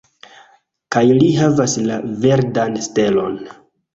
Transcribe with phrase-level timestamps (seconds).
[0.95, 3.37] Kaj li havas la verdan stelon.